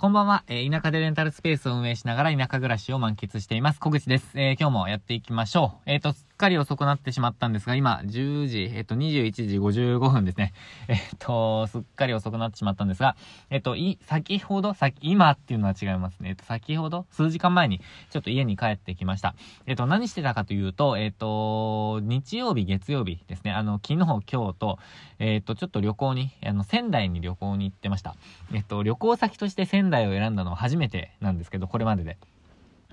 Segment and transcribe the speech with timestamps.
[0.00, 3.80] こんばんは、えー、田舎でレンタルスペースを運営しながら田舎暮らしを満喫しています。
[3.80, 4.30] 小口です。
[4.32, 5.90] えー、今日もやっていきましょう。
[5.90, 10.54] えっ、ー、と、かり遅くなってしまったんですが、今、10時、えっ、と、21時55分ですね。
[10.88, 13.14] えっ、と、すっかり遅くなってしまったんですが、
[13.50, 16.30] えっ、と、い、先ほど、さ今っていうのは違いますね。
[16.30, 17.80] えっ、と、先ほど、数時間前に、
[18.10, 19.34] ちょっと家に帰ってきました。
[19.66, 23.52] えっ、と、何してたかというと、えっ、と、日曜日、月曜日ですね。
[23.52, 24.78] あの、昨日、今日と、
[25.18, 28.14] えっ、と、ちょっと旅行に、あの、仙台に旅行に行ってました。
[28.54, 32.16] えっ、と、旅行先として仙台を選んだのは初めてなんですけど、これまでで。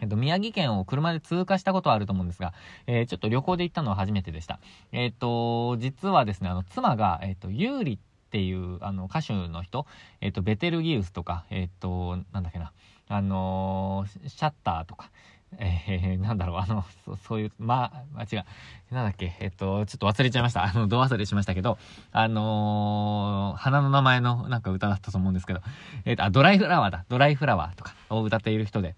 [0.02, 2.54] えっと、宮城県を車で通過したことはあると思うんですが、
[2.86, 4.60] えー、ちょっと旅行で行ったのは初めてでした。
[4.92, 9.86] えっ、と、実はですね、あの、妻が、えっ、と、有利っていう、あの、歌手の人、
[10.22, 12.72] えっ、と、ベテルギウスとか、えっ、と、なんだっけな、
[13.10, 15.10] あの、シャッターとか、
[15.58, 18.46] えー、 なんだろう、あの、そそういう、まあ、違う、
[18.91, 20.66] なんだっけ、えっと、ちょっと忘れちゃいました。
[20.66, 21.77] あの、ど忘れしましたけど、
[22.12, 25.62] あのー、花の名前のなんか歌だったと思うんですけど、
[26.05, 28.96] えっ、と、あ、ドライフラワーだ、ドライフラワーとかを歌っている人で、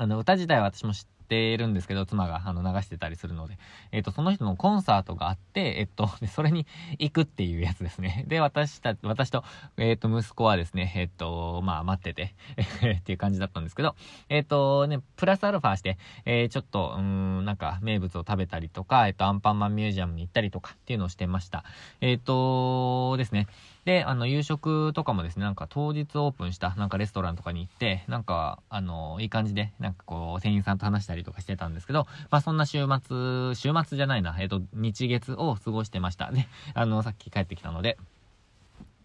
[0.00, 3.56] あの、歌自体は私も知っててるんですけど、妻があの流してたりするので、
[3.92, 6.66] えっ、と、その人のコンサートがあって、えっと、それに
[6.98, 8.24] 行くっていうやつですね。
[8.26, 9.44] で、私た、私と、
[9.76, 12.34] えっ、と、息子はですね、えっ、と、まあ、待ってて
[12.98, 13.94] っていう感じだったんですけど、
[14.28, 21.64] えっ、とね、プラスアルファして、えちょっと、うん、なんか、名物を食べたりとか、えっと、アンパンマンミュージアムに行ったりとかっていうのをしてました。
[22.00, 23.46] えっとですね、
[23.84, 36.30] で、あの、夕食とかもですね、なんか当日オープンした、なんかレストランとかに行って、なんか、あの、いい感じで、なんかこう、店員さんと話したりとかしてたんですけど、まあそんな週末、週末じゃないな、えっ、と、日月を過ごしてました。
[36.30, 37.96] で、あの、さっき帰ってきたので、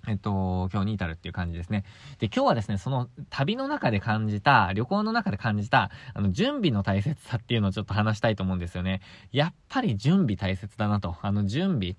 [0.07, 1.83] えっと、今日に至るっていう感じですね。
[2.19, 9.01] で、今日はですね、その旅の中で感じた、旅行の中で感じた、あの、準備の大切さっていうのをちょっと話したいと思うんですよね。
[9.31, 11.15] やっぱり準備大切だなと。
[11.21, 11.95] あの、準備。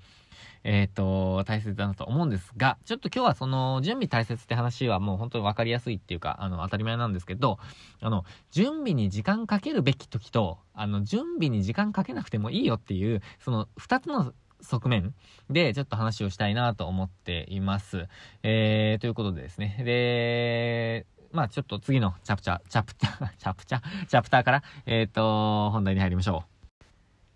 [0.64, 7.58] えっ、ー、と、大切だなと思うんですが、ちょっと今日はその、準備大切って話はもう本当に分かりやすいっていうか、あの、当たり前なんですけど、
[8.00, 15.14] あの、準備に時間かけるべき時と、あの、準備に時間かけなくてもいいよっていう、その、二つの側面
[15.50, 18.08] でちょっと話をしたいなと思っています。
[18.42, 19.82] えー、ということでですね。
[19.84, 26.55] で、まあちょっと次のチャプチャ、チャプチャ、チャプチャ、チャプターから、えっ、ー、と、本題に入りましょう。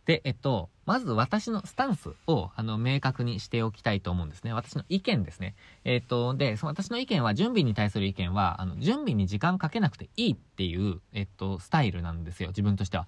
[0.07, 4.53] で、えっと、まず私のスタンスを、あの、明確にしておきたいと思うんですね。
[4.53, 5.55] 私の意見ですね。
[5.85, 12.49] えっと、で、その私の意見は、準備に対する意見は、あの、準備に時間かけなくていいっていう、えっと、スタイルなんですよ。
[12.49, 13.07] 自分としては。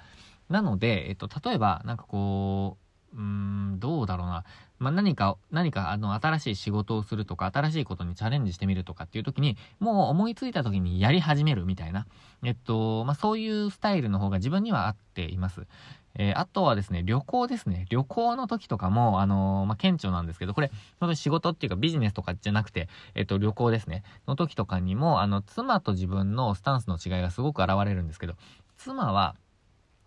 [0.49, 2.77] なので、えっと、例えば、なんかこ
[3.15, 4.45] う、うーん、どうだろうな。
[4.79, 12.07] まあ、何か、何か、あの、新しい仕事をするとか、新しいことにチャレンジしてみるとかっていう時に、もう思いついた時にやり始めるみたいな。
[12.43, 15.67] えっと、まあ、そういうスタイルの方が自分には合っています。
[16.17, 17.87] えー、あとはですね、旅行ですね。
[17.89, 20.69] 旅行の時とかも、あのー、まあ、顕著なんですけど、これ、
[21.01, 24.03] 本当に仕事っていうかビジネスとかじゃなくて、えっ、と、旅行ですね。
[24.27, 28.35] の時とかにも、あの、妻と自分のスタンスの違いがすごく現れるんですけど、
[28.77, 29.37] 妻は、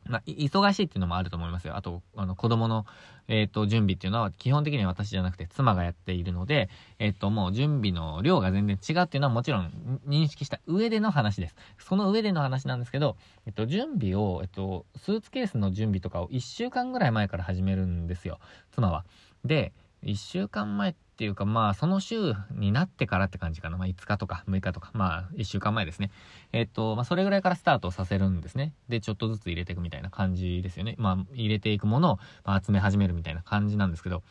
[0.07, 1.75] まあ、忙しいっていうのもあると思いますよ。
[1.75, 2.85] あと、あの、子供の、
[3.27, 11.55] えっ、ー、と、準備っていうのは、基本的には私じゃなくて妻がやっているので、えっ、ー、と、もう準備の量が全然違うっていうのはもちろん認識した上での話です。
[11.79, 13.17] その上での話なんですけど、
[13.47, 18.39] えっ、と、準備を、えっと、スーツケースの準備とかを1週間ぐらい前から始めるんですよ。
[18.71, 19.05] 妻は。
[19.43, 19.73] で、
[20.03, 23.77] 1週間前っていうか、まあ、その週になってからって感じかな。
[23.77, 26.11] まあ、5日とか6日とか、まあ、1週間前ですね。
[26.51, 28.73] えっと、まあ、それぐらいからスタートさせるんですね。
[28.89, 30.95] で、ちょっとずつ入れていくみたいな感じですよね。
[30.97, 34.23] まあ、入れていくものを、ま集め始めるみたいな感じなんですけど、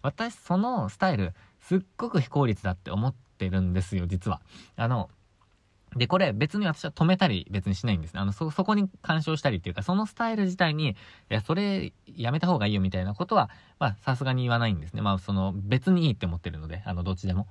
[0.00, 4.40] 私、そのスタイル、すっごく非効率だって思ってるんですよ、実は。
[4.76, 5.10] あの、
[5.96, 8.20] で、これ別に私は止めたり別にしないんですね。
[8.20, 10.94] あの、そ、そこに干渉したりっていうか、そのスタイル自体に、い
[11.28, 15.02] や、それやめた方がいいよみたいなことは、まあ、さすがに言わないんですね。
[15.02, 17.48] まあ、その、別にいいって思ってるので、あの、どっちでも。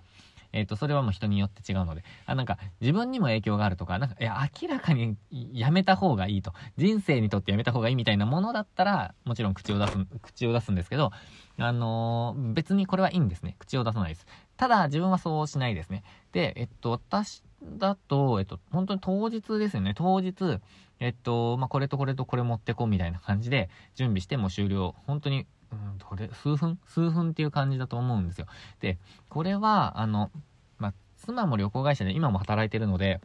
[0.51, 5.15] えっ、ー、と、それはもう人によって違うので、あ、なんか、自分にも影響があるとか、なんか、いや、明らかに
[5.53, 11.11] やめた方がいいと、人生にとってやめた方がいいみたいなものだったら、もちろん口を出す、口を出すんですけど、
[11.57, 13.55] あのー、別にこれはいいんですね。
[13.59, 14.25] 口を出さないです。
[14.57, 16.03] ただ、自分はそうしないですね。
[16.31, 19.93] で、えっと、私だと、えっと、本当に当日ですよね。
[19.95, 20.59] 当日、
[20.99, 24.95] えっと、まあ、これとこれとこれ持ってこうみたいな感じで準備しても終了。
[25.07, 26.79] 本当に、うん、これ、数分？
[26.85, 28.47] 数分っていう感じだと思うんですよ。
[28.79, 28.97] で、
[29.29, 30.31] これは、あの、
[30.77, 33.21] まあ、妻も旅行会社で今も働いてるので、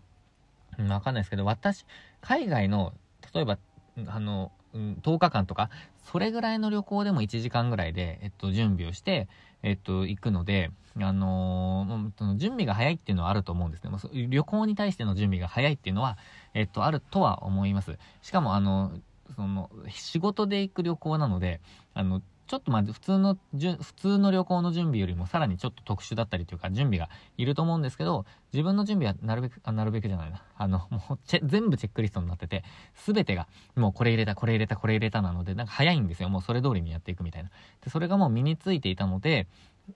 [0.78, 1.86] うん、わかんないですけど、私、
[2.20, 2.92] 海外の、
[3.32, 3.58] 例えば、
[4.06, 5.70] あの、10日間とか、
[6.02, 9.28] それぐらいの旅行でも1時間ぐらいで、えっと、準備をして、
[9.64, 10.70] えっと、行くので、
[11.00, 13.90] あのー、その準備が早いっていうのはあると思うんですね。
[14.28, 16.18] 旅行に対しての準備が早いっていうのは、
[16.52, 17.98] えっと、あるとは思います。
[18.22, 18.92] しかも、あの、
[19.34, 21.62] その、仕事で行く旅行なので、
[21.94, 27.08] あの、ちょっとまあ普通の普通の旅行の準備よりもさらにちょっと特殊だったりというか準備が
[27.38, 30.42] いると思うんですけど自分の準備はなるべくあなるべくじゃないな。
[30.56, 32.64] あのもう全部チェックリストになってて
[33.06, 36.28] 全てがもうこれ入れたこれ入れたこれ入れたなのでなんか早いんですよ。
[36.28, 37.50] もうそれ通りにやっていくみたいな。
[37.82, 39.46] でそれがもう身についていたので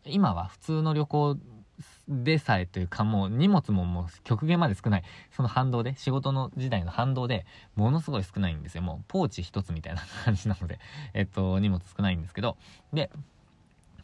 [0.05, 1.37] 今は普通の旅行
[2.09, 5.03] でさえというかもう荷物ももう極限まで少ない。
[5.31, 7.45] その反動で仕事の時代の反動で
[7.77, 8.83] ものすごい少ないんですよ。
[8.83, 10.79] もうポーチ一つみたいな感じなので。
[11.13, 12.57] えっと荷物少ないんですけど
[12.93, 13.11] で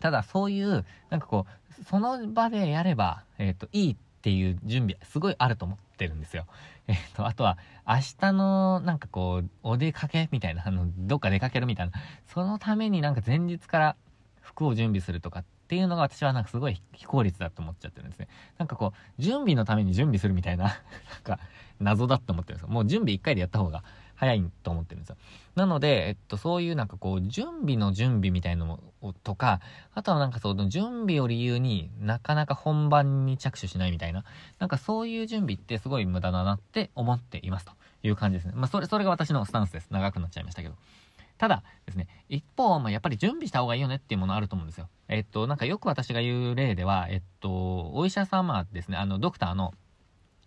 [0.01, 1.47] ただそういうなんかこ
[1.81, 6.47] うその場でやれば、えっといいっていう準備すごいあると思ってるんですよ。
[6.87, 7.57] えっとあとは
[7.87, 11.93] 明日のなんかこうお出かけみたいなあのどっか出かけるみたいな。
[12.27, 13.97] そのためになんか前日から
[14.43, 18.29] 服を準備するとかっっていうのが私はなんかすごい非効率だと思っちゃってるんですね。
[18.59, 20.75] なんかこう、準備のために準備するみたいな なん
[21.23, 21.39] か
[21.81, 22.69] 謎だって思ってるんですよ。
[22.69, 23.83] もう準備1回でやった方が
[24.15, 25.17] 早いと思ってるんですよ。
[25.57, 28.79] なので、えっと、そういうなんかこう、準備の準備みたいの
[29.23, 29.61] とか、
[29.95, 34.25] あとはなんかその準備を理由になかなか本番に着手しないみたいな、
[34.59, 37.73] なんかそういう準備ってすごい無駄だなって思っていますと
[38.03, 38.53] いう感じですね。
[38.55, 39.89] まあそれ、それが私のスタンスです。
[39.91, 40.75] 長くなっちゃいましたけど。
[41.39, 44.89] ただですね、一方、まあ、やっぱり準備した方がいいよねっていうものあると思うんですよ。
[45.09, 49.75] えっと、なんかよく私が言う例では、えっと、お医者様ですね、あの、ドクターの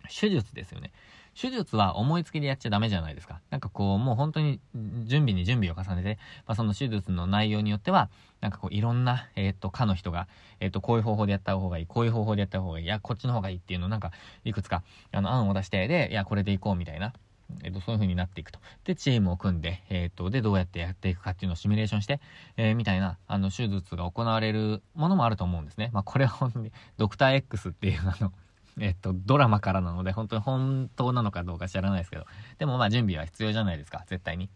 [0.08, 0.92] 手術ですよね。
[1.40, 3.40] 手術は思いつきでやっちゃダメじゃないですか。
[3.50, 4.60] なんかこう、もう本当に
[5.04, 6.18] 準備に準備を重ねて、
[6.48, 8.10] まあ、その手術の内容によっては、
[8.40, 10.26] なんかこう、いろんな、えっ、と、科の人が、
[10.58, 14.10] えっ、と、こういう方法でやった方がいい、こういう方法でやった方がいい、いや、こっちの方がいいっていうのをなんか、
[14.44, 14.82] いくつか、
[15.12, 17.12] あの、案を出して、で、いや、これでいこうみたいな。
[17.62, 18.60] えっ、と、そういう風になっていくと。
[18.84, 22.20] で、チームを組んで、えっ、と、で、どうやってやっていくかっていうのをシミュレーションして、
[22.56, 25.90] えー、みたいな、あの、手術が行われるものもあると思うんですね。
[25.92, 28.32] まあ、これは本当に、ドクター X っていうあの、
[28.80, 32.26] えっと、ドラマからなので、本当に本当なのかどうか知らないですけど、
[32.58, 34.48] でもまあ準備は必要じゃないですか、絶対に。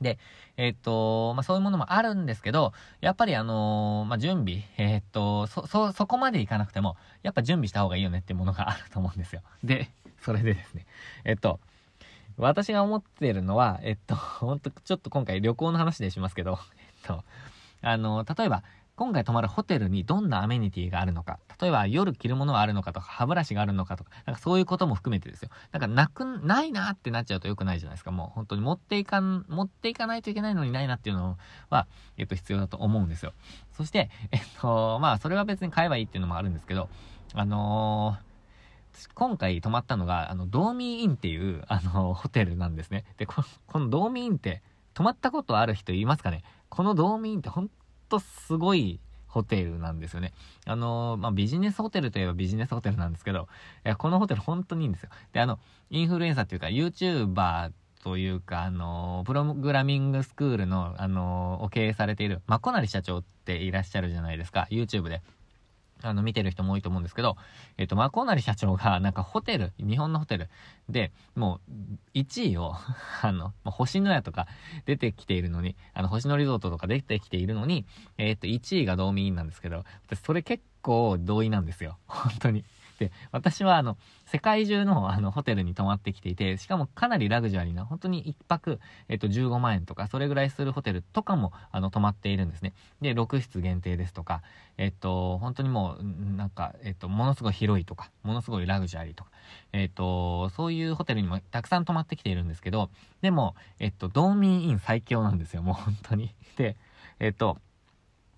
[0.00, 0.18] で、
[0.56, 9.42] えっと、まあそういうものもあるんですけど、やっぱりあのー、まあ準備、えっと、そ、そ、そこまでいかなくても、やっぱ準備した方がいいよねっていうものがあると思うんですよ。
[9.64, 10.86] で、それでですね、
[11.24, 11.60] えっと、
[12.38, 17.24] 私が思ってるのは、えっと、ほんと、ちょっと今回旅行の話でしますけど、 えっと、
[17.82, 18.62] あの、例えば、
[18.96, 25.50] 今回泊まるホテルにどんなアメニティがあるのか、例えば夜着るものはあるのかとか、歯ブラシがあるのかとか、なんかそういうことも含めてですよ。
[25.70, 28.10] なんかなく、ないなってなっちゃうと良くないじゃないですか。
[28.10, 31.36] もう本当に持っていかん、持っていかないといけないのにないなっていうの
[31.68, 31.86] は、
[32.16, 33.34] えっと、必要だと思うんですよ。
[33.72, 36.88] そして、えっと、まあ、それは別に買えばいいっていうのもあるんですけど、
[37.34, 38.25] あのー、
[39.14, 43.04] 今回泊まったのが、あの、ドーミーインっていう、あの、ホテルなんですね。
[43.16, 43.44] で、こ
[43.74, 44.62] のドーミーインって、
[44.94, 46.42] 泊まったことある人いますかね？
[46.70, 47.70] このドーミーインってほん
[48.08, 50.32] とすごいホテルなんですよね。
[50.64, 53.46] あの、まあ、ビジネスホテルといえばビジネスホテルなんですけど、
[53.84, 55.10] えこのホテル本当にいいんですよ。
[55.34, 55.58] で、あの、
[55.90, 57.72] インフルエンサーっていうか YouTuber
[58.02, 64.66] というか、あの、プログラミングスクールの、あのー、を経営されている、まこなり社長っていらっしゃるじゃないですか。
[64.70, 65.20] YouTube で。
[66.02, 67.36] あの、見てる人も多いと思うんですけど、
[67.78, 70.48] えっと、マコナリ社長が、 なんかホテル、日本のホテル
[70.88, 72.74] で、もう、1位を
[73.22, 74.46] あの、星のやとか
[74.84, 77.86] 出てきているのに、あの、星野リゾートとか出てきているのに、
[78.18, 81.98] えっと、1位がドーミーンなんですけど、私、それ結構同意なんですよ。
[82.06, 82.64] 本当に。
[82.98, 92.72] で、私はあの、世界中のあの、ホテルに泊まってきていて、しかもかなりラグジュアリーな、本当に1泊、えっと、15万円とか、それぐらいするホテルとかも、あの、泊まっているんですね。
[93.00, 94.42] で、6室限定ですとか、
[94.78, 96.04] えっと、本当にもう、
[96.36, 99.30] なんか、えっと、ものすごい広いとか、ものすごいラグジュアリーとか、
[99.72, 106.34] えっと、そういうホテルにもたくさん泊まってきているんですけど、でも、えっと、ドーミーイン最強なんですよ、もう本当に。
[106.56, 106.76] で、
[107.20, 107.58] えっと、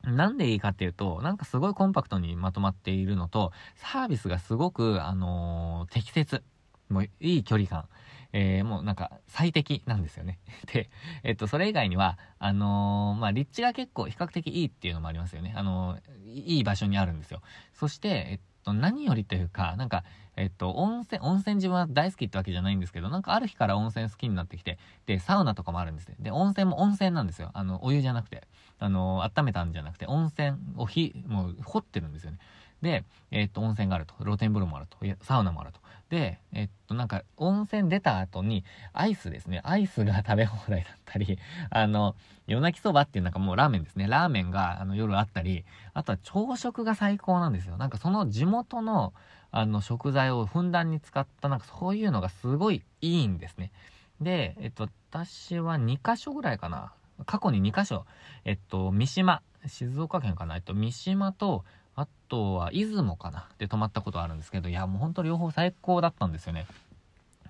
[0.05, 6.43] なんでいいかっていうと、なんかすごいコンパクトにまとまっているのと、サービスがすごく、あのー、適切。
[6.89, 7.87] もういい距離感。
[8.33, 10.39] えー、もうなんか最適なんですよね。
[10.73, 10.91] で、
[11.23, 15.55] えっと、それ以外には、あのー、まあ、立地が結構比較的いいっていうのもありますよね。
[15.57, 17.41] あの、いい場所にあるんですよ。
[17.73, 20.05] そして、えっと、何よりというか、なんか、
[20.37, 26.17] えっと、温泉、温泉自分は大好きってわけじゃないんですけど、なんかある日から温泉好きになってきて、で、サウナとかもあるんですね。
[26.21, 27.51] で、温泉も温泉なんですよ。
[27.55, 28.47] あの、お湯じゃなくて。
[28.79, 32.39] あの、温めたんじゃなくて、温泉をひ、もう掘ってるんですよね。
[32.83, 34.15] で、えっと、温泉があると。
[34.23, 34.99] 露天風呂もあると。
[35.25, 35.81] サウナもあると。
[36.11, 39.61] で、えっと、なんか、温泉出た後に、アイスですね。
[39.65, 41.39] アイスが食べ放題だったり、
[41.71, 42.15] あの、
[42.47, 44.07] 夜泣きそばっていうなんかもうラーメンですね。
[44.07, 47.77] ラーメンが、あの、夜あったり、あとは朝食が最高なんですよ。
[47.77, 49.13] なんかその地元の、
[49.51, 53.73] あの、食材をふんだんに使った、なんかそういうのがすごいいいんですね。
[54.21, 56.93] で、えっと、私は2箇所ぐらいかな。
[57.27, 58.07] 過去に2箇所、
[58.45, 63.49] えっと、三島、静岡県かな、えっと、三島と、あとは出雲かな？
[63.59, 66.67] で泊まったことあるんですけど、いや、もうほんと両方最高だったんですよね。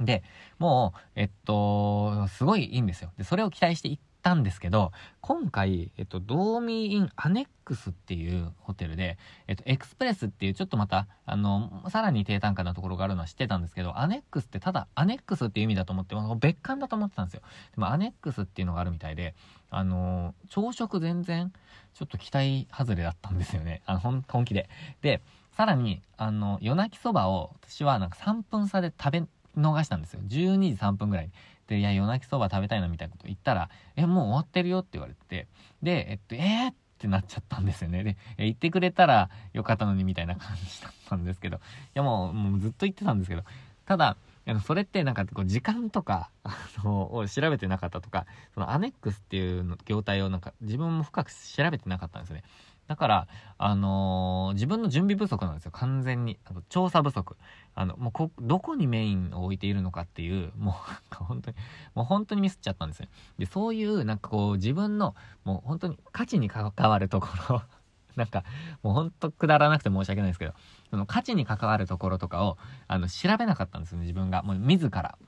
[0.00, 0.22] で、
[0.58, 3.12] もう、えっと、すごいいいんですよ。
[3.18, 17.42] で、それを期待して行っったんですけど、今回、えっと、ドーミーインアネックスっていうホテルで、えっと、エクスプレスっていうちょっとまた、あの、さらに低単価なところがあるのは知ってたんですけど、アネックスってただアネックスっていう意味だと思って、別館だと思ってたんですよ。
[17.75, 19.34] でもアネックスっていうのがあるみたいで、
[19.70, 21.52] あの、朝食全然、
[21.94, 23.82] ちょっと期待外れだったんですよね。
[23.87, 24.68] あの、本気で。
[25.00, 25.22] で、
[25.56, 29.22] さらに、あの、夜泣きそばを、私はなんか3分差で食べ
[29.56, 30.20] 逃したんですよ。
[30.22, 31.30] 12時3分ぐらい。
[31.68, 35.46] で、いや、夜泣きそば食べたいなみたいなこと言ったら、え、もう終わってるよって言われて、
[35.82, 38.02] で、えっと、えー、ってなっちゃったんですよね。
[38.02, 41.60] で、え言ってくれたらよかったのにみたいな感じだったんですけど、い
[41.94, 43.44] やもう、もうずっと言ってたんですけど、
[43.87, 52.42] ただ、あのそれってなんかこう時間とか、あの、を調べてなかったとか、そのアネックスっていうの業態をなんか自分も深く調べてなかったんですね。
[52.88, 53.28] だから、
[53.59, 56.38] あのー、自分の準備不足なんですよ、完全に。
[56.47, 57.37] あの調査不足。
[57.75, 60.75] あの、もうこ、どこにメインを置いているのかっていう、も
[61.12, 61.57] う、本当に、
[61.95, 63.09] もう本当にミスっちゃったんですよ。
[63.38, 65.14] で、そういう、なんかこう、自分の、
[65.45, 67.62] もう本当に価値に関わるところ
[68.16, 68.42] なんか、
[68.83, 70.54] もうほんとくだらなくて申し訳ないですけど、
[70.90, 74.42] その価値に関わるところとかを、あの、調べなかったんですよね、自分が。
[74.42, 75.18] もう自ら。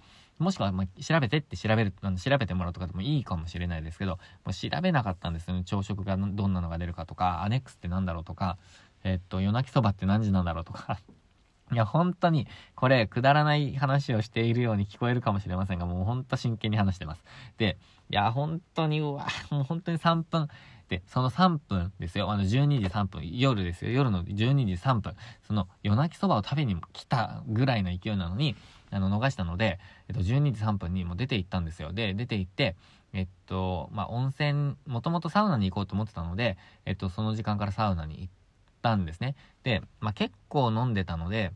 [0.40, 4.12] もしくは、ま、調べてって調べる、あの調べてもらうとかでもいいかもしれないですけど、
[4.44, 5.64] もう調べなかったんですよね。
[5.64, 8.56] 朝食がどんなのが出るかとか、アネックスって何だろうとか、
[9.04, 10.99] えっと、夜泣きそばって何時なんだろうとか。
[11.73, 17.23] いや、本当に、これ、くだらない話をしているように聞こえるかもしれませんが、もう本当真剣に話してます。
[17.59, 17.78] で、
[18.11, 20.49] いや、本当に、うわ、もう本当に3分。
[20.88, 22.32] で、その3分ですよ。
[22.32, 23.92] あの、12時3分、夜ですよ。
[23.92, 25.14] 夜の12時3分。
[25.47, 28.56] その、夜泣きそばを食べに来たぐらいの勢いなのに、
[28.90, 29.78] あの、逃したので、
[30.09, 31.92] えっと、12時3分にもう出て行ったんですよ。
[31.92, 32.76] で、出て行って、
[33.12, 36.56] えっと、まあ、温泉、もともとサウナに行こうと思ってたので、
[36.87, 38.32] えっと、その時間からサウナに行っ
[38.82, 39.35] たんですね。
[39.62, 41.52] で、まあ、結構飲んでたので、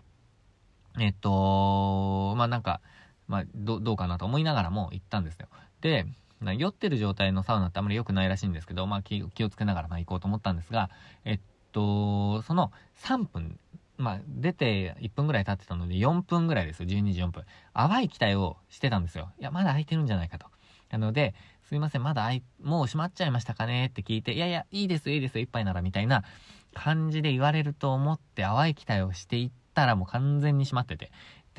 [0.98, 2.80] えっと、まあ、なんか、
[3.26, 5.48] まあ、ど、うかなと思いながらも行ったんですよ。
[5.80, 6.06] で、
[6.40, 10.90] 酔ってる状態のサウナってあんまり良くないらしいんですけど、まあ気をつけながらま行こうと思ったんですが、
[11.24, 11.40] えっ
[11.72, 13.58] と、その3分、
[13.96, 17.44] まあ出て1分ぐらい経ってたので4分ぐらいですよ、12時4分。
[17.72, 19.32] 淡い期待をしてたんですよ。
[19.38, 20.46] いや、まだ空いてるんじゃないかと。
[20.90, 26.22] なので、すいません、まだあい、もう閉まっちゃいましたかねって聞いて、いやいや、いいですいいですよ、1杯なら、みたいな
[26.74, 31.10] 感じで言われると思って淡い期待をしていったらもう完全に閉まってて、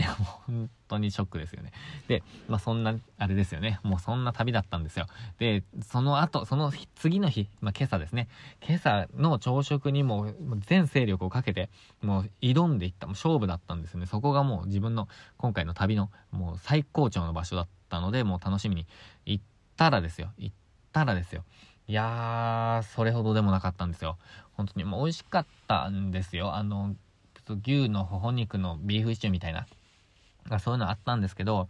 [0.04, 1.72] 本当にショックですよね。
[2.08, 3.80] で、まあそんな、あれですよね。
[3.84, 5.08] もうそんな旅だったんですよ。
[5.40, 8.28] で、その後、その次の日、まあ今朝ですね。
[8.68, 10.34] 今朝の朝食にも
[10.68, 11.70] 全勢力をかけて、
[12.02, 14.06] もう挑んでいった、もう勝負だったんですよね。
[14.06, 18.86] そこがもう自分の今回の旅のもう最高潮の場所だったので、もう楽しみに
[19.26, 19.44] 行っ
[19.78, 20.32] たらですよ。
[20.38, 20.56] 行っ
[20.92, 21.46] たらですよ。
[21.88, 24.18] いやー、それほどでもなかったんですよ。
[24.54, 26.56] 本当に、もう美味しかったんですよ。
[26.56, 26.96] あの、
[27.64, 29.68] 牛のほほ肉のビーフシチューみたいな
[30.48, 31.70] がそういうのあったんですけど、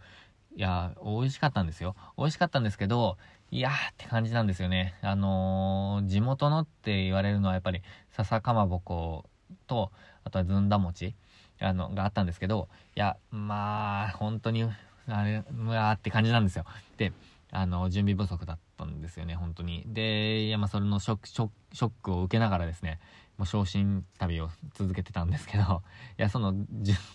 [0.56, 1.96] いや、美味しかったんですよ。
[2.16, 3.18] 美味しかったんですけど、
[3.50, 4.94] いやーって感じなんですよね。
[5.02, 9.24] あのー、地元のって言われるのはやっぱり笹かまぼこ
[9.66, 9.92] と
[10.24, 11.14] あとはずんだ餅
[11.60, 14.64] あのがあったんですけどいやまあ本当に
[15.08, 16.64] あれうわーって感じなんですよ
[16.96, 17.12] で
[17.52, 22.98] あの準備不足だったんですよね本当にでいやまあそれのショックショックを受けながらですね
[23.38, 25.82] もう昇進旅を続けてたんですけど
[26.18, 26.54] いやその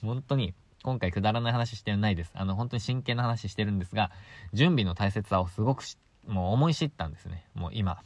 [0.01, 2.31] 本当に今回くだらない話してないです。
[2.33, 4.11] あの、本当に真剣な話してるんですが、
[4.53, 5.83] 準備の大切さをすごく
[6.27, 7.45] もう思い知ったんですね。
[7.53, 8.01] もう今。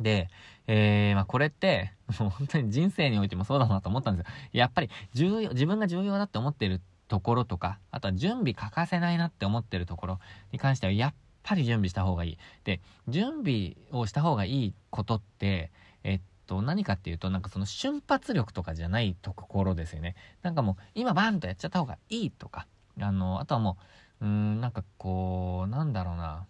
[0.00, 0.28] で、
[0.66, 4.32] えー、まあこれって、もう本当に人生においてもそうだなと思ったんですよ。
[4.52, 10.20] やっぱり重要、自分が重要だって思ってるところとか、あとは準備欠かせないなって思ってるところ
[10.52, 12.38] に関しては、やっぱり準備した方がいい。
[12.64, 15.70] で、準備をした方がいいことって、
[16.04, 16.20] えっ
[16.52, 20.14] と、何かっていうと、なんかその瞬発力とかじゃないところですよね。
[20.42, 22.66] なんかもう、今バンとやっちゃった方がいいとか、
[23.00, 23.78] あの、あとはも
[24.20, 26.46] う、うん、なんかこう、なんだろうな、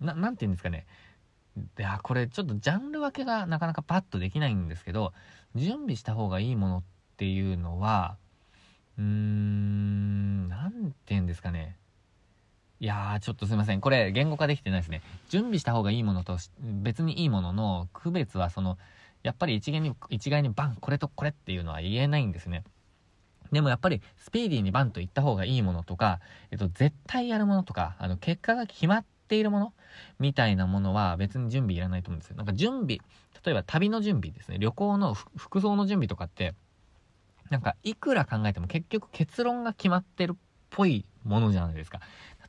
[0.00, 0.86] な、なんて言うんですかね。
[1.78, 5.12] いや、これちょっとジャンル分けがなかなかパッとできないんですけど、
[5.54, 6.82] 準備した方がいいものっ
[7.18, 8.16] ていうのは、
[8.96, 11.76] うーん、なんて言うんですかね。
[12.80, 13.80] いやー、ちょっとすいません。
[13.80, 15.02] これ、言語化できてないですね。
[15.28, 18.76] 準備した方がいいものと、別にいいものの区別は、その、
[19.22, 22.64] やっぱり一元に、一概にバン、これとこれっていうのは言えないんですね。
[23.52, 29.74] でもやっぱりスピーディーにバンと言った方がいいものとか、えっと、絶対やるものとか、あの、結果が決まっているもの
[30.18, 32.36] みたいなものは別に準備いらないと思うんですよ。
[32.36, 32.98] なんか準備、
[33.44, 34.58] 例えば旅の準備ですね。
[34.58, 36.54] 旅行の服装の準備とかって、
[37.50, 40.36] なんかいくら考えても結局結論が決まってるっ
[40.70, 42.00] ぽいものじゃないですか。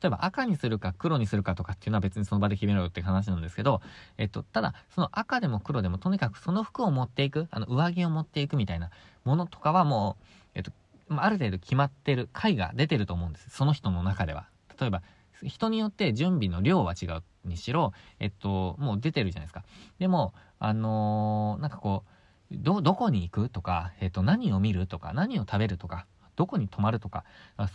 [0.04, 3.80] 例えば赤にするか黒にするかとかっていうのは別にその場で決めろよって話なんですけど、
[4.18, 8.90] えっと、ただ、その赤でも黒でもとにかくその服を持っていく、あの上着を持っていくみたいな
[9.24, 10.24] ものとかはもう、
[10.56, 10.72] えっと、
[11.08, 13.48] ある程度決まってる回が出てると思うんです。
[13.48, 14.46] その人の中では。
[14.78, 15.00] 例えば、
[15.42, 19.64] 人によって準備の量は違うにしろ、えっと、もう出てるじゃないですか。
[19.98, 22.04] でも、あのー、なんかこ
[22.50, 26.04] う、ど、どこに行くとか、えっと、何を見るとか、何を食べるとか、
[26.36, 27.24] どこに泊まるとか、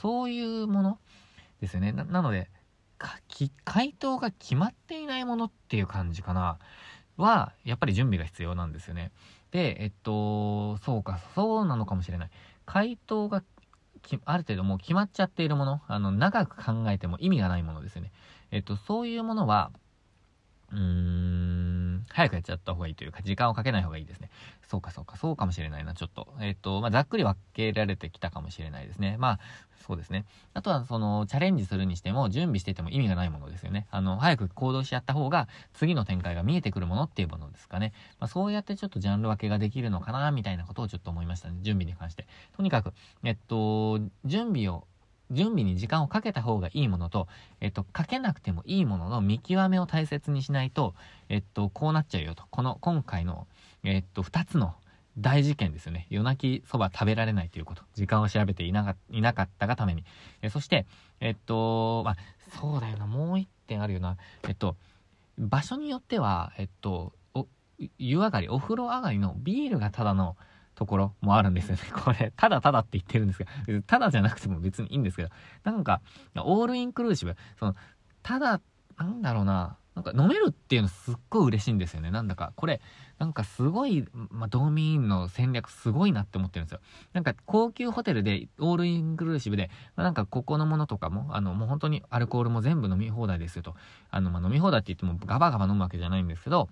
[0.01, 0.99] そういうもの
[1.61, 1.91] ですよね。
[1.91, 2.49] なので、
[3.63, 6.59] 回答が決まっていないものっていう感じかな。
[7.19, 9.11] は、やっぱり準備が必要なんですよね。
[9.51, 12.29] で、えっと、そうか、そうなのかもしれない。
[12.65, 13.43] 回答が
[14.25, 18.11] ある程度もう決まっちゃっているもの、あの、長く考えても意味がないものですよね。
[18.51, 19.71] えっと、そういうものは、
[20.71, 21.78] うーん、
[22.09, 24.29] 早くやっちゃった方がいいというか、時間をかけない方がいいですね。
[24.67, 26.33] そうかそうか、そうかもしれないな、ちょっと。
[26.41, 29.17] えっ、と、まあ、ざっくり分けられてきたかもしれないですね。
[29.17, 29.39] まあ、
[29.87, 30.25] そうですね。
[30.53, 33.87] あとは、その、チャレンジするにしても、準備してても意味がないものですよね。
[33.89, 37.93] あの、早く行動しちゃった方が、次の展開が見えてくるものっていうものですかね。
[38.19, 41.57] まあ、そうやってちょっとジャンル分けができるのかな、みたいなことをちょっと思いましたね。
[41.61, 42.27] 準備に関して。
[42.55, 44.85] とにかく、えっと、準備を
[45.31, 47.27] 準備に時間をかけた方がいいものと、
[47.61, 50.95] えっと、かけなくてもいいものの見極めを大切にしないと、
[51.29, 52.43] えっと、こうなっちゃうよと。
[52.49, 53.47] この、今回の、
[53.83, 54.75] えっと、二つの
[55.17, 56.07] 大事件ですよね。
[56.09, 57.83] 夜泣きそば食べられないということ。
[57.93, 60.03] 時間を調べていなかいなかったがために。
[60.41, 60.85] えそして、
[61.19, 62.15] えっと、まあ、
[62.57, 64.17] そうだよな、もう一点あるよな。
[64.47, 64.75] えっと、
[65.37, 67.13] 場所によっては、えっと、
[67.97, 70.35] 湯上がり、お風呂上がりのビールがただの、
[70.79, 71.81] ところもあるんですよね。
[71.93, 73.47] これ、ただただって言ってるんですが、
[73.85, 75.29] ただじゃなくても別にいいんですけど、
[75.65, 76.01] なんか、
[76.37, 77.75] オールインクルーシブ、その、
[78.23, 78.61] ただ、
[78.97, 82.11] なんだろうな、なんか飲めるっていうのすっごい嬉しいんですよね。
[82.11, 82.79] なんだか、これ、
[83.17, 86.79] なんかすごい、まあ、道民員の戦略すごいなって思ってるんですよ。
[87.11, 93.75] なんか高級ホテルで、オールインクルーシブで、まあ、なんかここのものとかも、あの、もう本当にアルコールも全部飲み放題ですよと。
[94.09, 96.69] あの、まあ、飲み放題って言ってもガバガバ飲むわけじゃないんですけど、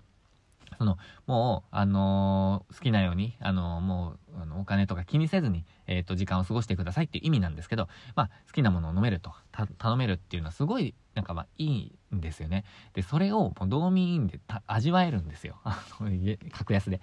[0.78, 9.32] その、もう、あのー、好きなように、あのー、もう、あの、お金とか気にせずに、えっ、ー、と、時間を過ごしてくださいっていう意味なんですけど、まあ、好きなものを飲めると、
[9.78, 12.64] 頼めるっていうのはすごい、なんかまあ、いいんですよね。
[12.94, 15.60] で、それを、もう、道民で味わえるんですよ。
[16.52, 17.00] 格安で。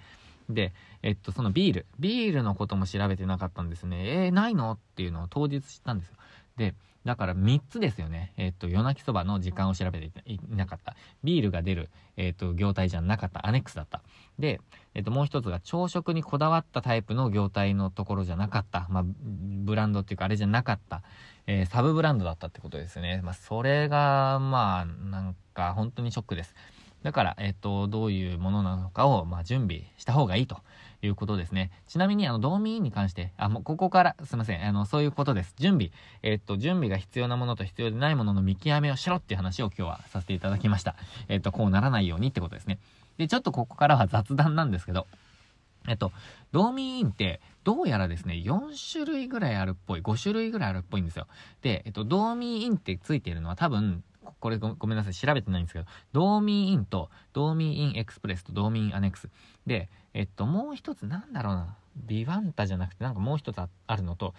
[0.48, 1.86] で、えっと、そのビール。
[1.98, 4.26] ビールのことも調べてなかったんですね。
[4.26, 4.72] えー、ないの？
[4.72, 6.16] っていうのを当日知ったんですよ。
[6.56, 6.74] で、
[7.06, 8.32] だから3つですよね。
[8.36, 10.96] えっ、と、夜泣きそばの時間を調べていなかった。
[11.22, 13.46] ビールが出る、えっ、と、業態じゃなかった。
[13.46, 14.02] アネックスだった。
[14.40, 14.60] で、
[14.94, 18.88] えっ、と、もう一つが朝食にこだわったタイプの業態のところじゃなかった。
[18.90, 21.02] まあ、ブランドっていうかあれじゃなかった。
[21.46, 23.20] え、サブブランドだったってことですね。
[23.22, 26.56] まあ、それが、まあ、なんか本当にショックです。
[27.06, 30.56] だから、えっ、と、どういうものなのかを、まあ、準備した方がいいと
[31.02, 31.70] いうことですね。
[31.86, 35.54] ちなみに、あの、道民に関して、あ、もう、ここから、すいません、あの、そういうことです。
[35.56, 35.92] 準備。
[36.24, 40.96] えっ、と、準備が必要なものと必要でないものの見極めをしろっていう話を今日はさせていただきました。
[41.28, 42.80] えっ、と、こうならないようにってことですね。
[43.18, 45.06] で、ちょっとここからは雑談なんですけど、
[45.86, 46.10] えっと、
[46.50, 51.28] 道民委員って、どうやらですね、4種類ぐらいあるっぽい、5種類ぐらいあるっぽいんですよ。
[51.62, 54.02] で、えっと、道民委員ってついているのは多分、
[54.40, 59.28] これごめんなさい、調べてないんですけど、ドーミーインと、ドーミーインエクスプレスとドーミーアネックス。
[59.66, 64.34] で、えっと、もう一つ、なんだろうな、ビワンタじゃなくて、なんかもう一つあるのと、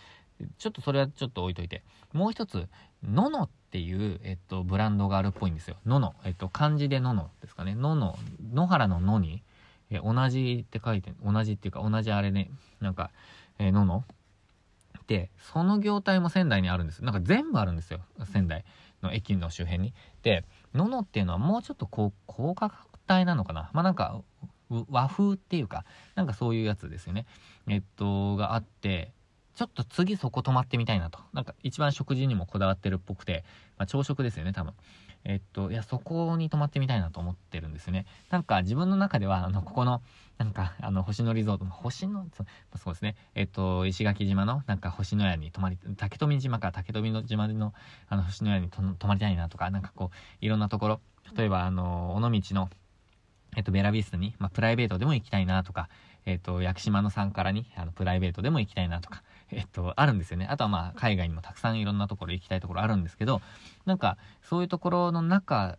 [0.57, 2.67] ちょっとそれはちょっと置いといて、もう一つ、
[3.03, 5.77] 野乃っていう、えっと、ブランドがあるっぽいんですよ。
[5.85, 6.15] 野乃。
[6.25, 7.75] えっと、漢字で野乃ですかね。
[7.75, 8.17] 野乃、
[8.53, 9.43] 野原の野に、
[9.89, 13.11] え同じって書いて、同じっていうか、同じあれね、なんか、
[13.59, 14.03] えー、野乃。
[15.07, 17.03] で、その業態も仙台にあるんです。
[17.03, 18.65] なんか全部あるんですよ、仙台。
[19.01, 19.93] の駅の周辺に。
[20.23, 24.21] で、ののっていうのはもうちょっとこう、高価格帯なのかなまあなんか、
[24.69, 27.25] 和風っていうか、なんかそういうやつですよね。
[27.67, 29.11] えっと、があって、
[29.55, 31.19] ちょっと次そこ泊まってみたいなと。
[31.33, 33.43] なんか一番食事にもこだわってるっぽくて、
[33.77, 34.73] まあ朝食ですよね、多分。
[35.27, 38.05] えっと、いや、そこに泊まってみたいなと思ってるんですね。
[38.29, 40.01] なんか自分の中では、あの、ここの、
[40.37, 42.25] なんか、あの、星野リゾートの、星野、
[42.77, 47.73] そうですね、えっと、石垣島の、なんか星野屋に泊まり、竹富島か竹富の島の、
[48.07, 51.01] あの、星野屋に泊まりたいなとか、なんかこう、いろんなところ、
[51.35, 52.69] 例えば、あの、尾道の、
[53.57, 55.89] えっと、ベラビスタに、まあ、プライベートでも行きたいなとか、
[56.27, 60.45] えっと、屋久島のさんからに、あの、プライベートでも行きたいなとか、えっと、あるんですよね。
[60.49, 63.41] あとはまあ、海外にもたくさんいろんなところ行きたいところあるんですけど、
[63.85, 65.77] なんか、そういうところの中、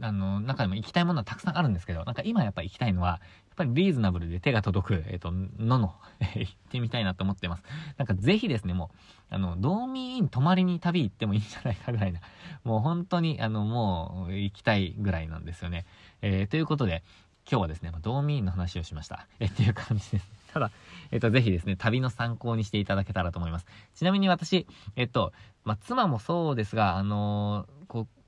[0.00, 3.18] あの、中でも行きたいものはたくさんあるんですけど、なんか今やっぱ行きたいのは、やっ
[3.56, 5.94] ぱりリーズナブルで手が届く、えっ、と、のの、
[6.34, 7.62] 行ってみたいなと思ってます。
[7.98, 8.90] なんかぜひですね、も
[9.30, 12.20] う、あの、道民院泊まりに旅行ってもいいんじゃないかぐらいな、
[12.64, 15.84] もう本当に、あの、もう行きたいぐらいなんですよね。
[16.22, 17.02] えー、ということで、
[17.50, 19.26] 今日はですね、道民院の話をしました。
[19.40, 20.28] えっていう感じです。
[20.52, 20.70] ただ、
[21.10, 23.66] えっと、ぜひですね、旅の参考にしていただけたらと思います。
[23.94, 25.32] ちなみに私、えっと、
[25.64, 28.22] まあ、妻もそうですが、あのー、こう、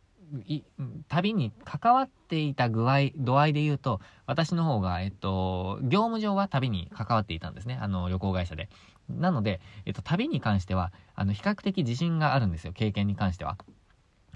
[0.47, 0.65] い、
[1.09, 7.79] 旅に関わっていた具合、度合いで言うと、私の方が、えっと、業務上は旅に関わっていたんですね。
[7.81, 8.69] あの、旅行会社で。
[9.09, 12.73] なので、えっと、旅に関しては、あの、比較的自信があるんですよ。
[12.73, 13.59] 経験に関しては。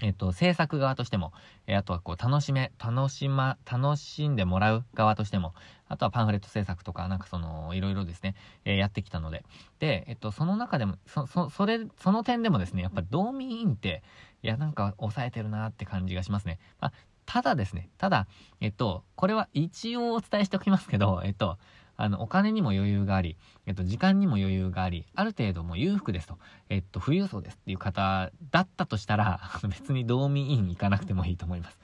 [0.01, 1.33] えっと、制作側としても、
[1.67, 5.53] えあとはこう、楽しめ、楽しま、楽しんでもらう側としても、
[5.87, 8.35] あとはパンフレット制作とか、なんかその、いろいろですね、
[8.65, 9.43] えー、やってきたので、
[9.79, 14.03] で、えっと、その中でも、そ、そ、それ、その点でもですね、やっぱ道民院って、
[14.41, 16.59] いや、なんか抑えてるなって感じがしますね。
[16.79, 16.93] まあ、
[17.25, 18.27] ただですね、ただ、
[18.59, 21.59] えっと、これは一応お伝えしておきますけど、えっと、
[21.99, 23.35] あの、お金にも余裕があり、
[23.65, 26.37] えっと、時間にも余裕があり、ある程度もう裕福ですと、
[26.69, 31.77] えっと、富裕層ですっていう方だったとしたら、 別に道民院行かなくてもいいと思います。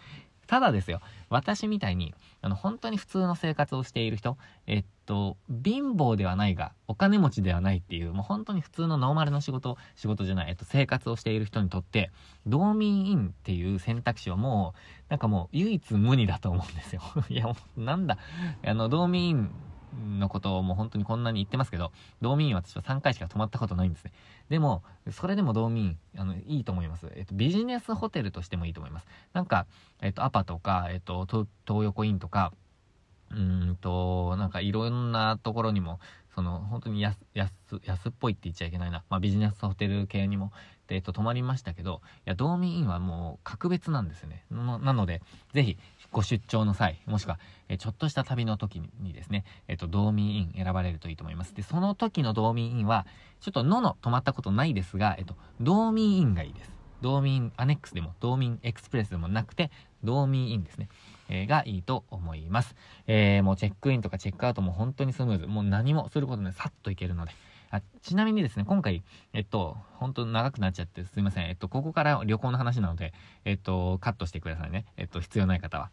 [0.47, 12.09] ただですよ、私みたいに、あの、本当に普通の生活をしている人、えっと、貧乏ではないが、お金持ちではないっていう、もう本当に普通のノーマルの仕事、仕事じゃない、えっと、生活をしている人にとって、
[12.45, 14.75] 道民院っていう選択肢はも
[15.09, 17.01] う、なんかもう唯一無二だと思うんですよ。
[17.27, 18.17] いや、なんだ、
[18.63, 19.51] あの、道民院
[20.19, 24.11] のことをもう本当にこんなに言ってますけど、道民院私は3回しか泊まったことないんですね。
[24.49, 27.11] でも、それでも道民、あの、いいと思います。
[27.15, 29.07] えっと、ビジネスホテルとしてもいいと思います。
[29.33, 29.65] なんか、
[30.01, 32.53] えっと、アパとか、えっと、東横インとか、
[33.31, 35.99] うんと、なんかいろんなところにも、
[36.35, 37.51] その、本当に安、安、
[37.85, 39.03] 安っぽいって言っちゃいけないな。
[39.09, 40.51] まあ、ビジネスホテル系にも、
[40.89, 44.43] えっと、泊まりましたけど、いや、道民院はもう格別なんですよね。
[44.51, 45.21] なので、
[45.53, 45.77] ぜひ、
[46.11, 51.53] ご出張の際、もしくは、えちょっとした旅の時にですね、えっと、道民院選ばれるといいと思います。
[51.53, 53.05] で、その時の道民院は、
[53.39, 56.71] ちょっとのの泊まったことないですが、えっと、道民院がいいです。
[57.01, 59.71] 道民アネックスでも、道民エクスプレスでもなくて、
[60.03, 60.89] 道民院ですね。
[61.27, 62.75] えー、がいいと思います。
[63.07, 65.47] えー、もうチェックインとかチェックアウトも本当にスムーズ。
[65.47, 67.31] もう何もすることでさっといけるので。
[67.71, 71.49] あちなみにですね、今回、えっと、本当長くなっちゃってすいません。
[71.49, 74.85] えっと、ここから旅行の話なので、えっと、カットしてくださいね。
[74.97, 75.89] えっと、必要ない方は。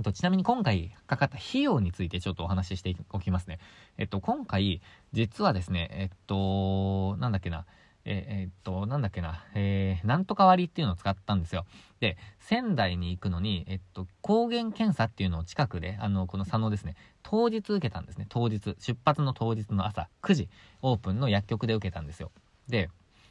[0.00, 3.58] えっと、ちなみに今回かかった費用についてちょっとお話ししておきますね。
[3.98, 4.80] えっと、今回、
[5.12, 7.66] 実はですね、えっと、なんだっけな、
[8.06, 11.66] ええ、っと、なんだっけな、えー、なんとか割っていうのを使ったんですよ。
[12.00, 18.24] で、仙台に行くのに、えっと、抗原検査っていうのを近くで、あの、この佐野ですね、当日受けたんですね。
[18.30, 20.48] 当日、出発の当日の朝9時、
[20.80, 22.32] オープンの薬局で受けたんですよ。
[22.68, 22.88] で、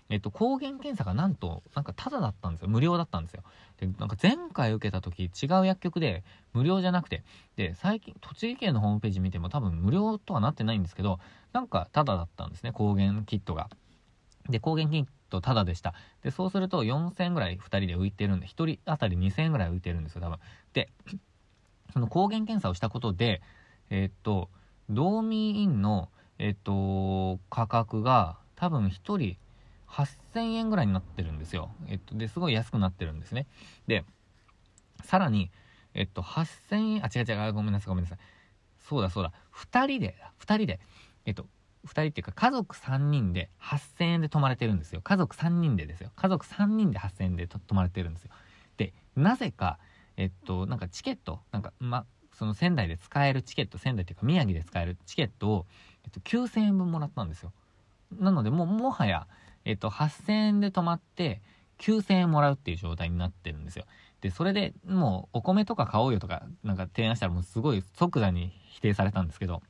[0.09, 2.67] えっと、抗原検査がなんと、なんかタダだったんですよ。
[2.67, 3.43] 無料だったんですよ。
[3.77, 7.23] で、なんか前回受けた時違う薬局で無料じゃなくて、
[7.55, 11.19] で、最近、栃木県のホームページ見ても多分無料とはなってないんですけど、
[11.53, 13.69] なんかタダだったんですね、抗原キットが。
[14.49, 15.93] で、抗原キットタダでした。
[16.23, 20.39] で、そうすると4000円ぐらい2人で浮いてるんで、1人当たり2000円ぐらい浮いてるんですよ、多分。
[20.73, 20.89] で、
[21.93, 23.41] その抗原検査をしたことで、
[23.91, 24.49] え、っと、
[24.89, 29.37] 道民院の、え、っと、価格が多分1人
[29.89, 31.71] 8000円ぐらいになってるんですよ。
[31.87, 33.47] えっと、で、すごい安くなってるんですね。
[33.87, 34.05] で、
[35.03, 35.51] さらに、
[35.93, 38.19] えっと、8000円、あ、違う違う、ごめんなさい、ごめんなさい。
[38.79, 40.79] そうだそうだ、2人で、2人で、
[41.25, 41.47] えっと、
[41.85, 45.01] 2人っていうか家族3人で8000円で泊まれてるんですよ。
[45.01, 46.11] 家族3人でですよ。
[46.15, 48.31] 家族3人で8000円で泊まれてるんですよ。
[48.77, 49.79] で、なぜか、
[50.17, 55.65] えっと、なんかチケット、なんか、ま、その仙台で使えるチケット、仙台っていうか宮城で使えるチケットを、
[56.03, 57.53] えっと、9000円分もらったんですよ。
[58.17, 59.27] なので、もう、もはや、
[59.65, 61.41] えっと、8000円で泊まって、
[61.79, 63.85] 9000円もらうっていう状態になってるんですよ。
[64.21, 69.61] で、それでもうお米とか買おうよとか、なんか提案したらもうすごい即座に否定されたんですけど、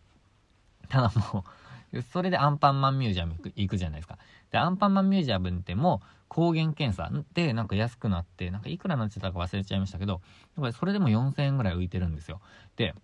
[0.90, 1.46] ただも
[1.94, 4.18] う、それでアンパンマンミュージアム行くじゃないですか。
[4.52, 10.22] で、アンパンマンミュージアムっても抗原検査でなんか安くなって、なんかいくらになってたか忘れちゃいましたけど、
[10.78, 12.42] それでも4000円ぐらい浮いてるんですよ。
[12.76, 12.96] で、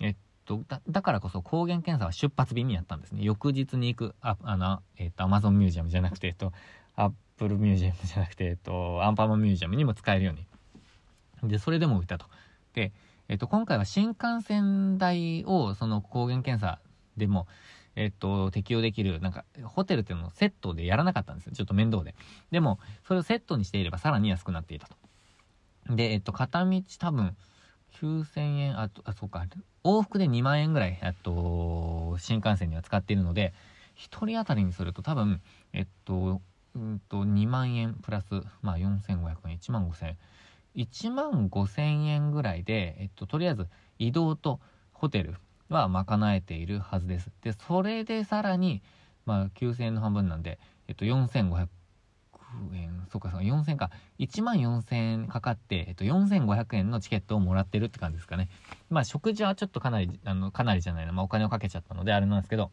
[0.00, 3.22] えっと、だだからこそ抗原検査は出発日にやったんですね。
[3.22, 6.52] 翌日に行く、あ、あの、えっと、アマゾンミュージアムじゃなくて、えっと、
[6.96, 11.50] アップルミュージアムじゃなくて、えっと、アンパンマンミュージアムにも使えるように。
[11.50, 12.26] で、それでも浮いたと。
[12.74, 12.92] で、
[13.28, 16.78] えっと、今回は新幹線代を、その抗原検査
[17.16, 17.46] でも、
[17.94, 21.52] えっと、適用できる、なんか、ホテルっていうのをセットでやらなかったんですよ。
[21.54, 22.14] ちょっと面倒で。
[22.50, 24.96] でも、それをセットにしていればさらに安くなっていたと。
[25.94, 27.36] で、えっと、片道多分、
[27.92, 29.46] 9000円、あ、あ、そうか、
[29.84, 33.52] 往復で2万円ぐらい、えっと、新幹線には使っているので、
[33.94, 35.40] 1人当たりにすると多分、
[35.72, 36.40] えっと、
[36.74, 40.18] うんと、2万円プラス、まあ4500円、1万5000円。
[40.74, 44.58] 1万5000円ぐらいで、えっと、とりあえず移動と
[44.92, 45.34] ホテル
[45.68, 47.30] は賄えているはずです。
[47.42, 48.82] で、それでさらに、
[49.26, 51.68] まあ9000円の半分なんで、えっと、4500
[52.74, 53.90] 円、そうか、そうか、4000か。
[54.18, 58.48] 1万4000円かかって、えっと、4500円のチケットをもらってるって感じですかね。
[58.90, 62.70] まあ、食事はちょっとかなり、あの、かなりじゃないな、まあ、お金をかけちゃったので、あれなんですけど、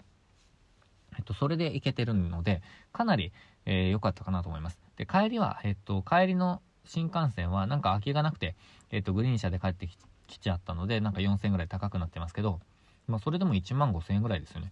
[1.17, 2.61] えっと、それで行けてるので、
[2.93, 3.31] かなり、
[3.65, 4.79] えー、良かったかなと思います。
[4.95, 8.55] で、帰りは、えっと、帰りの新幹線は、なんか空きがなくて、
[8.91, 9.87] えっと、グリーン車で帰って
[10.27, 12.59] きちゃったので、なんか4000円ぐらい高くなってますけど、
[13.07, 14.71] まあ、それでも1万5000円ぐらいですよね。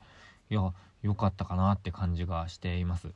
[0.49, 3.09] いや、良かったかなって感じがしています。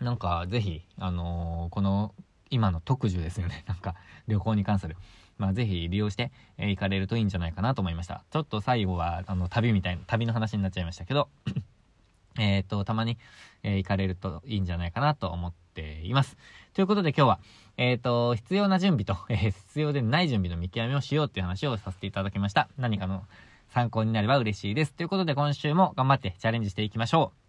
[0.00, 2.14] なんか、ぜひ、あのー、この
[2.50, 3.64] 今の特需ですよね。
[3.68, 3.94] なんか、
[4.28, 4.96] 旅行に関する。
[5.38, 8.24] まあ、ぜひ利用して、えー、行かれるといいんじゃないかなと思いました。
[8.30, 11.28] ちょっと最後は、あの、旅みたいな、旅の話になっちゃいましたけど、
[12.38, 13.18] えっと、たまに、
[13.62, 16.36] えー、行かれるといいんじゃないかなと思っています。
[16.74, 17.40] ということで今日は、
[17.76, 22.68] えっ、ー、と、必要な準備と、 えー、必要でない準備の見極めをしようっていう話をさせていただきました。
[22.76, 23.24] 何かの
[23.68, 24.92] 参考になれば嬉しいです。
[24.92, 27.45] ということで今週も頑張ってチャレンジしていきましょう。